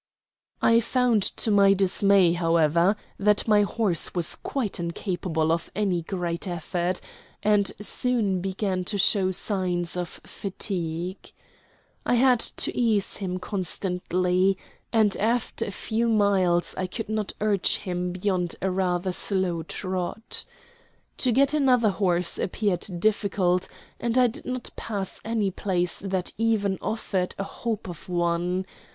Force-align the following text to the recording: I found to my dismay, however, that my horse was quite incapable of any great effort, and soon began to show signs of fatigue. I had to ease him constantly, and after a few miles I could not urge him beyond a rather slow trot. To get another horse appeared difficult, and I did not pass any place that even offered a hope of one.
I 0.63 0.79
found 0.79 1.21
to 1.37 1.51
my 1.51 1.73
dismay, 1.73 2.33
however, 2.33 2.95
that 3.19 3.47
my 3.47 3.61
horse 3.61 4.15
was 4.15 4.35
quite 4.35 4.79
incapable 4.79 5.51
of 5.51 5.69
any 5.75 6.01
great 6.01 6.47
effort, 6.47 6.99
and 7.43 7.71
soon 7.79 8.41
began 8.41 8.83
to 8.85 8.97
show 8.97 9.29
signs 9.29 9.95
of 9.95 10.19
fatigue. 10.23 11.31
I 12.03 12.15
had 12.15 12.39
to 12.39 12.75
ease 12.75 13.17
him 13.17 13.37
constantly, 13.37 14.57
and 14.91 15.15
after 15.17 15.65
a 15.65 15.71
few 15.71 16.07
miles 16.07 16.73
I 16.79 16.87
could 16.87 17.07
not 17.07 17.33
urge 17.39 17.75
him 17.75 18.13
beyond 18.13 18.55
a 18.59 18.71
rather 18.71 19.11
slow 19.11 19.61
trot. 19.61 20.45
To 21.17 21.31
get 21.31 21.53
another 21.53 21.89
horse 21.89 22.39
appeared 22.39 22.87
difficult, 22.97 23.67
and 23.99 24.17
I 24.17 24.25
did 24.25 24.45
not 24.47 24.71
pass 24.75 25.21
any 25.23 25.51
place 25.51 25.99
that 25.99 26.33
even 26.39 26.79
offered 26.81 27.35
a 27.37 27.43
hope 27.43 27.87
of 27.87 28.09
one. 28.09 28.65